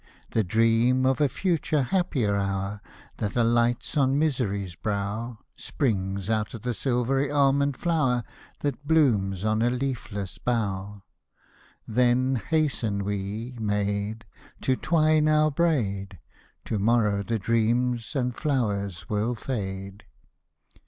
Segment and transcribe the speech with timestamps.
[0.31, 2.81] The dream of a future, happier hour,
[3.17, 8.23] That alights on misery's brow, Springs out of the silvery almond flower,
[8.61, 11.03] That blooms on a leafless bough.
[11.87, 14.25] Then hasten we, maid.
[14.61, 16.17] To twine our braid,
[16.65, 20.05] To morrow the dreams and flowers will fade.